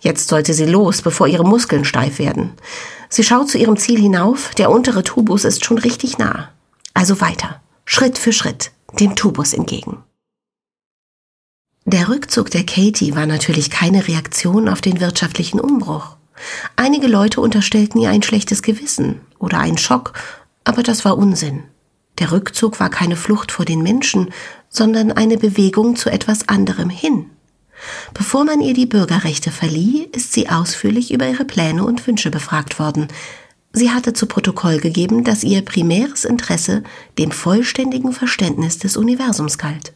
Jetzt 0.00 0.28
sollte 0.28 0.54
sie 0.54 0.66
los, 0.66 1.02
bevor 1.02 1.28
ihre 1.28 1.44
Muskeln 1.44 1.84
steif 1.84 2.18
werden. 2.18 2.52
Sie 3.08 3.22
schaut 3.22 3.50
zu 3.50 3.58
ihrem 3.58 3.76
Ziel 3.76 4.00
hinauf, 4.00 4.54
der 4.54 4.70
untere 4.70 5.04
Tubus 5.04 5.44
ist 5.44 5.64
schon 5.64 5.78
richtig 5.78 6.18
nah. 6.18 6.48
Also 6.94 7.20
weiter, 7.20 7.60
Schritt 7.84 8.18
für 8.18 8.32
Schritt, 8.32 8.72
dem 8.94 9.16
Tubus 9.16 9.52
entgegen. 9.52 10.02
Der 11.84 12.08
Rückzug 12.08 12.50
der 12.50 12.66
Katie 12.66 13.14
war 13.14 13.26
natürlich 13.26 13.70
keine 13.70 14.08
Reaktion 14.08 14.68
auf 14.68 14.80
den 14.80 15.00
wirtschaftlichen 15.00 15.60
Umbruch. 15.60 16.16
Einige 16.74 17.06
Leute 17.06 17.40
unterstellten 17.40 18.00
ihr 18.00 18.10
ein 18.10 18.22
schlechtes 18.22 18.62
Gewissen 18.62 19.20
oder 19.38 19.58
einen 19.58 19.78
Schock, 19.78 20.12
aber 20.64 20.82
das 20.82 21.04
war 21.04 21.16
Unsinn. 21.16 21.62
Der 22.18 22.32
Rückzug 22.32 22.80
war 22.80 22.90
keine 22.90 23.16
Flucht 23.16 23.52
vor 23.52 23.64
den 23.64 23.82
Menschen, 23.82 24.30
sondern 24.68 25.12
eine 25.12 25.36
Bewegung 25.36 25.96
zu 25.96 26.10
etwas 26.10 26.48
anderem 26.48 26.90
hin. 26.90 27.30
Bevor 28.14 28.44
man 28.44 28.60
ihr 28.60 28.74
die 28.74 28.86
Bürgerrechte 28.86 29.50
verlieh, 29.50 30.08
ist 30.12 30.32
sie 30.32 30.48
ausführlich 30.48 31.12
über 31.12 31.28
ihre 31.28 31.44
Pläne 31.44 31.84
und 31.84 32.06
Wünsche 32.06 32.30
befragt 32.30 32.78
worden. 32.78 33.08
Sie 33.78 33.90
hatte 33.90 34.14
zu 34.14 34.24
Protokoll 34.24 34.78
gegeben, 34.78 35.22
dass 35.22 35.44
ihr 35.44 35.60
primäres 35.60 36.24
Interesse 36.24 36.82
dem 37.18 37.30
vollständigen 37.30 38.14
Verständnis 38.14 38.78
des 38.78 38.96
Universums 38.96 39.58
galt. 39.58 39.92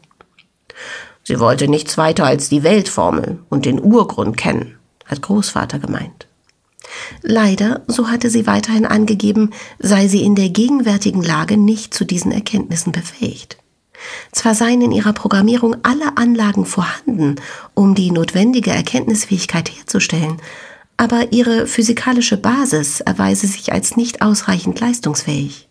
Sie 1.23 1.39
wollte 1.39 1.67
nichts 1.67 1.97
weiter 1.97 2.27
als 2.27 2.47
die 2.47 2.61
Weltformel 2.61 3.39
und 3.49 3.65
den 3.65 3.81
Urgrund 3.81 4.37
kennen, 4.37 4.77
hat 5.07 5.23
Großvater 5.23 5.79
gemeint. 5.79 6.27
Leider, 7.23 7.81
so 7.87 8.07
hatte 8.07 8.29
sie 8.29 8.45
weiterhin 8.45 8.85
angegeben, 8.85 9.49
sei 9.79 10.07
sie 10.07 10.21
in 10.21 10.35
der 10.35 10.49
gegenwärtigen 10.49 11.23
Lage 11.23 11.57
nicht 11.57 11.95
zu 11.95 12.05
diesen 12.05 12.31
Erkenntnissen 12.31 12.91
befähigt. 12.91 13.57
Zwar 14.31 14.53
seien 14.53 14.81
in 14.81 14.91
ihrer 14.91 15.13
Programmierung 15.13 15.77
alle 15.81 16.17
Anlagen 16.17 16.67
vorhanden, 16.67 17.37
um 17.73 17.95
die 17.95 18.11
notwendige 18.11 18.69
Erkenntnisfähigkeit 18.69 19.71
herzustellen, 19.71 20.37
aber 21.01 21.31
ihre 21.33 21.65
physikalische 21.65 22.37
Basis 22.37 22.99
erweise 23.01 23.47
sich 23.47 23.73
als 23.73 23.97
nicht 23.97 24.21
ausreichend 24.21 24.79
leistungsfähig. 24.79 25.67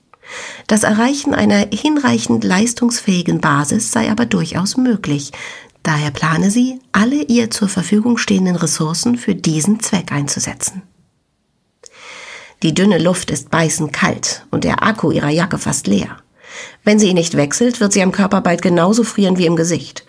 Das 0.67 0.83
Erreichen 0.83 1.35
einer 1.35 1.69
hinreichend 1.73 2.43
leistungsfähigen 2.43 3.41
Basis 3.41 3.93
sei 3.93 4.11
aber 4.11 4.27
durchaus 4.27 4.77
möglich, 4.77 5.31
daher 5.85 6.11
plane 6.11 6.51
sie, 6.51 6.81
alle 6.91 7.23
ihr 7.23 7.49
zur 7.49 7.69
Verfügung 7.69 8.19
stehenden 8.19 8.57
Ressourcen 8.57 9.17
für 9.17 9.37
diesen 9.37 9.79
Zweck 9.79 10.11
einzusetzen. 10.11 10.83
Die 12.65 12.75
dünne 12.75 12.99
Luft 12.99 13.31
ist 13.31 13.53
beißend 13.53 13.93
kalt 13.93 14.45
und 14.51 14.65
der 14.65 14.83
Akku 14.83 15.13
ihrer 15.13 15.31
Jacke 15.31 15.59
fast 15.59 15.87
leer. 15.87 16.17
Wenn 16.83 16.99
sie 16.99 17.07
ihn 17.07 17.15
nicht 17.15 17.37
wechselt, 17.37 17.79
wird 17.79 17.93
sie 17.93 18.03
am 18.03 18.11
Körper 18.11 18.41
bald 18.41 18.63
genauso 18.63 19.05
frieren 19.05 19.39
wie 19.39 19.47
im 19.47 19.55
Gesicht. 19.55 20.05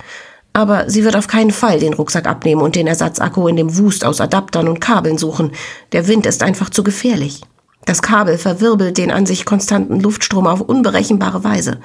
Aber 0.53 0.89
sie 0.89 1.03
wird 1.03 1.15
auf 1.15 1.27
keinen 1.27 1.51
Fall 1.51 1.79
den 1.79 1.93
Rucksack 1.93 2.27
abnehmen 2.27 2.61
und 2.61 2.75
den 2.75 2.87
Ersatzakku 2.87 3.47
in 3.47 3.55
dem 3.55 3.77
Wust 3.77 4.03
aus 4.03 4.19
Adaptern 4.19 4.67
und 4.67 4.81
Kabeln 4.81 5.17
suchen. 5.17 5.51
Der 5.93 6.07
Wind 6.07 6.25
ist 6.25 6.43
einfach 6.43 6.69
zu 6.69 6.83
gefährlich. 6.83 7.41
Das 7.85 8.01
Kabel 8.01 8.37
verwirbelt 8.37 8.97
den 8.97 9.11
an 9.11 9.25
sich 9.25 9.45
konstanten 9.45 9.99
Luftstrom 9.99 10.47
auf 10.47 10.61
unberechenbare 10.61 11.43
Weise. 11.43 11.79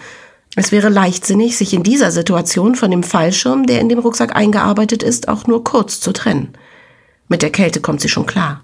Es 0.56 0.72
wäre 0.72 0.88
leichtsinnig, 0.88 1.56
sich 1.56 1.74
in 1.74 1.82
dieser 1.82 2.10
Situation 2.10 2.74
von 2.74 2.90
dem 2.90 3.02
Fallschirm, 3.02 3.66
der 3.66 3.80
in 3.80 3.88
dem 3.88 3.98
Rucksack 3.98 4.34
eingearbeitet 4.34 5.02
ist, 5.02 5.28
auch 5.28 5.46
nur 5.46 5.64
kurz 5.64 6.00
zu 6.00 6.12
trennen. 6.12 6.54
Mit 7.28 7.42
der 7.42 7.50
Kälte 7.50 7.80
kommt 7.80 8.00
sie 8.00 8.08
schon 8.08 8.26
klar. 8.26 8.62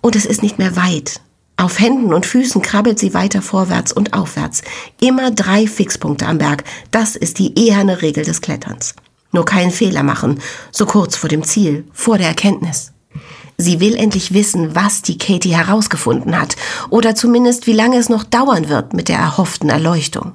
Und 0.00 0.16
es 0.16 0.26
ist 0.26 0.42
nicht 0.42 0.58
mehr 0.58 0.76
weit. 0.76 1.20
Auf 1.56 1.78
Händen 1.78 2.12
und 2.12 2.26
Füßen 2.26 2.62
krabbelt 2.62 2.98
sie 2.98 3.14
weiter 3.14 3.42
vorwärts 3.42 3.92
und 3.92 4.12
aufwärts. 4.12 4.62
Immer 5.00 5.30
drei 5.30 5.66
Fixpunkte 5.66 6.26
am 6.26 6.38
Berg. 6.38 6.64
Das 6.90 7.14
ist 7.14 7.38
die 7.38 7.56
eherne 7.58 8.02
Regel 8.02 8.24
des 8.24 8.40
Kletterns. 8.40 8.94
Nur 9.34 9.44
keinen 9.44 9.72
Fehler 9.72 10.04
machen, 10.04 10.40
so 10.70 10.86
kurz 10.86 11.16
vor 11.16 11.28
dem 11.28 11.42
Ziel, 11.42 11.88
vor 11.92 12.18
der 12.18 12.28
Erkenntnis. 12.28 12.92
Sie 13.58 13.80
will 13.80 13.96
endlich 13.96 14.32
wissen, 14.32 14.76
was 14.76 15.02
die 15.02 15.18
Katie 15.18 15.56
herausgefunden 15.56 16.38
hat, 16.40 16.54
oder 16.88 17.16
zumindest 17.16 17.66
wie 17.66 17.72
lange 17.72 17.96
es 17.96 18.08
noch 18.08 18.22
dauern 18.22 18.68
wird 18.68 18.94
mit 18.94 19.08
der 19.08 19.18
erhofften 19.18 19.70
Erleuchtung. 19.70 20.34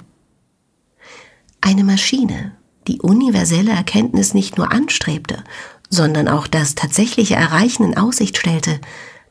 Eine 1.62 1.82
Maschine, 1.82 2.52
die 2.88 3.00
universelle 3.00 3.72
Erkenntnis 3.72 4.34
nicht 4.34 4.58
nur 4.58 4.70
anstrebte, 4.70 5.44
sondern 5.88 6.28
auch 6.28 6.46
das 6.46 6.74
tatsächliche 6.74 7.36
Erreichen 7.36 7.84
in 7.84 7.96
Aussicht 7.96 8.36
stellte, 8.36 8.80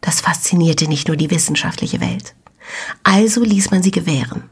das 0.02 0.22
faszinierte 0.22 0.88
nicht 0.88 1.08
nur 1.08 1.18
die 1.18 1.30
wissenschaftliche 1.30 2.02
Welt. 2.02 2.34
Also 3.04 3.44
ließ 3.44 3.70
man 3.70 3.84
sie 3.84 3.92
gewähren. 3.92 4.50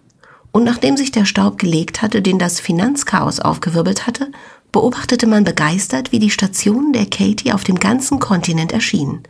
Und 0.51 0.63
nachdem 0.63 0.97
sich 0.97 1.12
der 1.12 1.25
Staub 1.25 1.59
gelegt 1.59 2.01
hatte, 2.01 2.21
den 2.21 2.39
das 2.39 2.59
Finanzchaos 2.59 3.39
aufgewirbelt 3.39 4.07
hatte, 4.07 4.31
beobachtete 4.71 5.27
man 5.27 5.43
begeistert, 5.43 6.12
wie 6.12 6.19
die 6.19 6.29
Stationen 6.29 6.93
der 6.93 7.05
Katie 7.05 7.53
auf 7.53 7.63
dem 7.63 7.79
ganzen 7.79 8.19
Kontinent 8.19 8.71
erschienen. 8.71 9.24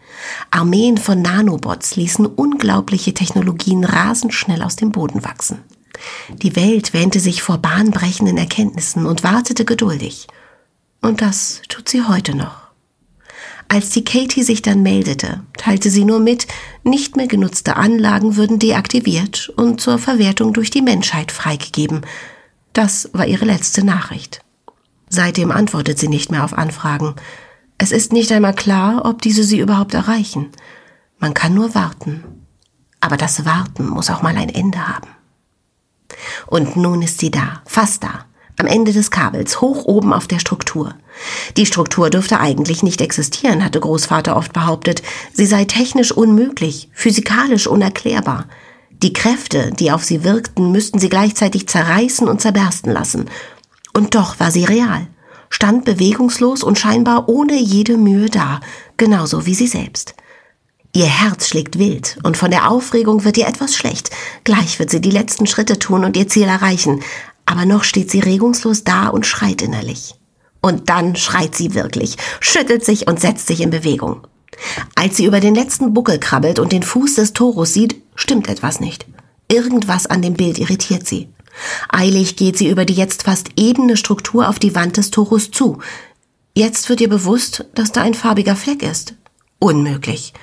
Armeen 0.52 0.98
von 0.98 1.22
Nanobots 1.22 1.96
ließen 1.96 2.26
unglaubliche 2.26 3.14
Technologien 3.14 3.84
rasend 3.84 4.34
schnell 4.34 4.62
aus 4.62 4.76
dem 4.76 4.92
Boden 4.92 5.24
wachsen. 5.24 5.60
Die 6.42 6.56
Welt 6.56 6.94
wähnte 6.94 7.20
sich 7.20 7.42
vor 7.42 7.58
bahnbrechenden 7.58 8.38
Erkenntnissen 8.38 9.06
und 9.06 9.24
wartete 9.24 9.66
geduldig. 9.66 10.28
Und 11.02 11.22
das 11.22 11.62
tut 11.70 11.90
sie 11.90 12.04
heute 12.04 12.36
noch. 12.36 12.68
Als 13.70 13.90
die 13.90 14.06
Katie 14.06 14.44
sich 14.44 14.62
dann 14.62 14.82
meldete, 14.82 15.42
teilte 15.58 15.90
sie 15.90 16.06
nur 16.06 16.20
mit, 16.20 16.48
nicht 16.84 17.18
mehr 17.18 17.28
genutzte 17.28 17.76
Anlagen 17.76 18.38
würden 18.38 18.60
deaktiviert 18.60 19.50
und 19.50 19.82
zur 19.82 20.00
Verwertung 20.00 20.54
durch 20.54 20.70
die 20.70 20.82
Menschheit 20.82 21.34
freigegeben. 21.34 22.02
Das 22.72 23.10
war 23.14 23.28
ihre 23.28 23.46
letzte 23.46 23.84
Nachricht. 23.84 24.42
Seitdem 25.10 25.52
antwortet 25.52 25.98
sie 26.00 26.08
nicht 26.08 26.32
mehr 26.32 26.44
auf 26.44 26.58
Anfragen. 26.58 27.16
Es 27.78 27.92
ist 27.92 28.12
nicht 28.12 28.32
einmal 28.32 28.54
klar, 28.54 29.06
ob 29.06 29.22
diese 29.22 29.44
sie 29.44 29.60
überhaupt 29.60 29.94
erreichen. 29.94 30.50
Man 31.20 31.34
kann 31.34 31.54
nur 31.54 31.76
warten. 31.76 32.24
Aber 33.00 33.18
das 33.18 33.46
Warten 33.46 33.88
muss 33.88 34.10
auch 34.10 34.22
mal 34.22 34.36
ein 34.36 34.50
Ende 34.50 34.88
haben. 34.88 35.10
Und 36.48 36.76
nun 36.76 37.02
ist 37.02 37.20
sie 37.20 37.32
da, 37.32 37.62
fast 37.66 38.04
da, 38.04 38.26
am 38.58 38.66
Ende 38.66 38.92
des 38.92 39.12
Kabels, 39.12 39.62
hoch 39.62 39.86
oben 39.86 40.14
auf 40.14 40.28
der 40.28 40.40
Struktur. 40.40 40.96
Die 41.58 41.66
Struktur 41.66 42.10
dürfte 42.10 42.40
eigentlich 42.40 42.84
nicht 42.84 43.02
existieren, 43.02 43.64
hatte 43.64 43.80
Großvater 43.80 44.36
oft 44.36 44.54
behauptet. 44.54 45.04
Sie 45.34 45.46
sei 45.46 45.66
technisch 45.66 46.12
unmöglich, 46.12 46.90
physikalisch 46.94 47.68
unerklärbar. 47.68 48.46
Die 49.04 49.14
Kräfte, 49.14 49.72
die 49.72 49.92
auf 49.92 50.04
sie 50.04 50.24
wirkten, 50.24 50.72
müssten 50.72 50.98
sie 50.98 51.10
gleichzeitig 51.10 51.68
zerreißen 51.68 52.28
und 52.28 52.42
zerbersten 52.42 52.92
lassen. 52.92 53.26
Und 53.98 54.14
doch 54.14 54.40
war 54.40 54.52
sie 54.52 54.64
real, 54.64 55.08
stand 55.50 55.84
bewegungslos 55.84 56.62
und 56.62 56.78
scheinbar 56.78 57.28
ohne 57.30 57.60
jede 57.60 57.98
Mühe 57.98 58.30
da, 58.30 58.60
genauso 58.96 59.48
wie 59.48 59.56
sie 59.56 59.66
selbst. 59.66 60.14
Ihr 60.94 61.08
Herz 61.08 61.48
schlägt 61.48 61.80
wild 61.80 62.20
und 62.22 62.38
von 62.38 62.52
der 62.52 62.70
Aufregung 62.70 63.24
wird 63.24 63.38
ihr 63.38 63.48
etwas 63.48 63.76
schlecht. 63.76 64.12
Gleich 64.44 64.78
wird 64.78 64.92
sie 64.92 65.02
die 65.02 65.10
letzten 65.10 65.48
Schritte 65.48 65.80
tun 65.80 66.06
und 66.06 66.16
ihr 66.16 66.28
Ziel 66.28 66.44
erreichen. 66.44 67.02
Aber 67.48 67.66
noch 67.66 67.84
steht 67.84 68.12
sie 68.12 68.20
regungslos 68.20 68.84
da 68.84 69.08
und 69.08 69.26
schreit 69.26 69.64
innerlich. 69.64 70.14
Und 70.62 70.90
dann 70.90 71.16
schreit 71.16 71.56
sie 71.56 71.74
wirklich, 71.74 72.18
schüttelt 72.40 72.86
sich 72.86 73.08
und 73.08 73.20
setzt 73.20 73.48
sich 73.48 73.62
in 73.62 73.72
Bewegung. 73.72 74.28
Als 74.94 75.18
sie 75.18 75.26
über 75.26 75.40
den 75.40 75.56
letzten 75.56 75.96
Buckel 75.96 76.20
krabbelt 76.20 76.60
und 76.60 76.72
den 76.72 76.84
Fuß 76.84 77.16
des 77.16 77.34
Torus 77.34 77.74
sieht, 77.74 78.00
stimmt 78.14 78.48
etwas 78.48 78.80
nicht. 78.80 79.08
Irgendwas 79.52 80.06
an 80.06 80.22
dem 80.22 80.36
Bild 80.36 80.60
irritiert 80.60 81.08
sie. 81.08 81.30
Eilig 81.90 82.36
geht 82.36 82.58
sie 82.58 82.70
über 82.70 82.86
die 82.86 82.94
jetzt 82.94 83.24
fast 83.24 83.50
ebene 83.56 83.98
Struktur 83.98 84.50
auf 84.50 84.60
die 84.60 84.76
Wand 84.76 84.98
des 84.98 85.12
Torus 85.12 85.52
zu. 85.52 85.80
Jetzt 86.54 86.90
wird 86.90 87.02
ihr 87.02 87.10
bewusst, 87.10 87.66
dass 87.76 87.92
da 87.92 88.02
ein 88.02 88.14
farbiger 88.14 88.56
Fleck 88.56 88.84
ist. 88.84 89.16
Unmöglich. 89.60 90.34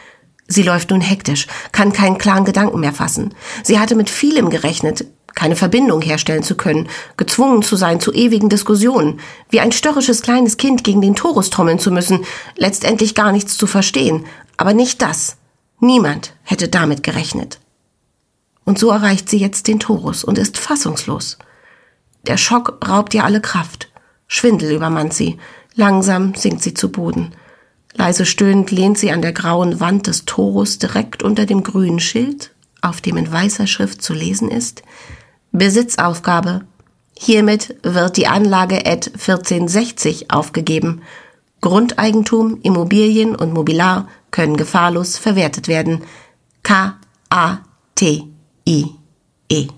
Sie 0.46 0.62
läuft 0.62 0.90
nun 0.90 1.00
hektisch, 1.00 1.46
kann 1.72 1.92
keinen 1.92 2.18
klaren 2.18 2.44
Gedanken 2.44 2.80
mehr 2.80 2.92
fassen. 2.92 3.34
Sie 3.62 3.78
hatte 3.78 3.94
mit 3.94 4.10
vielem 4.10 4.50
gerechnet, 4.50 5.06
keine 5.34 5.56
Verbindung 5.56 6.00
herstellen 6.00 6.42
zu 6.42 6.56
können, 6.56 6.88
gezwungen 7.16 7.62
zu 7.62 7.76
sein 7.76 8.00
zu 8.00 8.12
ewigen 8.12 8.48
Diskussionen, 8.48 9.20
wie 9.50 9.60
ein 9.60 9.72
störrisches 9.72 10.22
kleines 10.22 10.56
Kind 10.56 10.84
gegen 10.84 11.00
den 11.00 11.16
Torus 11.16 11.50
trommeln 11.50 11.78
zu 11.78 11.90
müssen, 11.90 12.24
letztendlich 12.56 13.14
gar 13.14 13.32
nichts 13.32 13.56
zu 13.56 13.66
verstehen, 13.66 14.26
aber 14.56 14.74
nicht 14.74 15.02
das. 15.02 15.36
Niemand 15.80 16.34
hätte 16.42 16.68
damit 16.68 17.02
gerechnet. 17.02 17.58
Und 18.64 18.78
so 18.78 18.90
erreicht 18.90 19.28
sie 19.28 19.38
jetzt 19.38 19.68
den 19.68 19.80
Torus 19.80 20.24
und 20.24 20.38
ist 20.38 20.58
fassungslos. 20.58 21.38
Der 22.26 22.36
Schock 22.36 22.78
raubt 22.86 23.14
ihr 23.14 23.24
alle 23.24 23.40
Kraft. 23.40 23.90
Schwindel 24.26 24.72
übermannt 24.72 25.12
sie. 25.12 25.38
Langsam 25.74 26.34
sinkt 26.34 26.62
sie 26.62 26.74
zu 26.74 26.90
Boden. 26.90 27.32
Leise 27.94 28.26
stöhnend 28.26 28.70
lehnt 28.70 28.98
sie 28.98 29.12
an 29.12 29.22
der 29.22 29.32
grauen 29.32 29.80
Wand 29.80 30.06
des 30.06 30.24
Torus 30.24 30.78
direkt 30.78 31.22
unter 31.22 31.46
dem 31.46 31.62
grünen 31.62 32.00
Schild, 32.00 32.52
auf 32.80 33.00
dem 33.00 33.16
in 33.16 33.30
weißer 33.30 33.66
Schrift 33.66 34.02
zu 34.02 34.14
lesen 34.14 34.50
ist 34.50 34.82
Besitzaufgabe. 35.52 36.62
Hiermit 37.16 37.76
wird 37.84 38.16
die 38.16 38.26
Anlage 38.26 38.84
ED 38.84 39.12
1460 39.14 40.32
aufgegeben. 40.32 41.02
Grundeigentum, 41.60 42.58
Immobilien 42.62 43.36
und 43.36 43.52
Mobilar 43.52 44.08
können 44.32 44.56
gefahrlos 44.56 45.16
verwertet 45.16 45.68
werden. 45.68 46.02
K 46.64 46.96
A 47.30 47.58
T 47.94 48.33
I 48.66 48.86
E. 49.50 49.68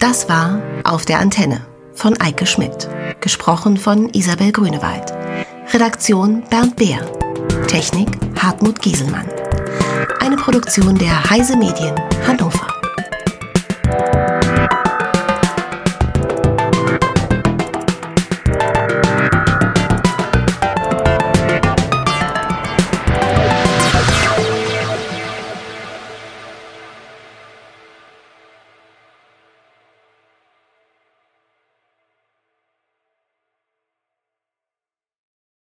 Das 0.00 0.28
war 0.28 0.60
Auf 0.82 1.04
der 1.04 1.20
Antenne 1.20 1.64
von 1.94 2.20
Eike 2.20 2.46
Schmidt, 2.46 2.88
gesprochen 3.20 3.76
von 3.76 4.08
Isabel 4.12 4.50
Grünewald. 4.50 5.12
Redaktion 5.72 6.42
Bernd 6.50 6.74
Beer. 6.74 7.00
Technik 7.68 8.08
Hartmut 8.40 8.82
Gieselmann. 8.82 9.28
Eine 10.18 10.36
Produktion 10.36 10.96
der 10.98 11.30
Heise 11.30 11.56
Medien 11.56 11.94
Hannover. 12.26 12.77